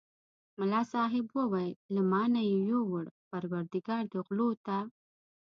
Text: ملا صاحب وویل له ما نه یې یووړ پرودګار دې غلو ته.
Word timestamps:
ملا 0.59 0.81
صاحب 0.93 1.25
وویل 1.39 1.75
له 1.93 2.01
ما 2.11 2.23
نه 2.33 2.41
یې 2.49 2.57
یووړ 2.69 3.05
پرودګار 3.29 4.03
دې 4.11 4.19
غلو 4.27 4.49
ته. 4.65 4.77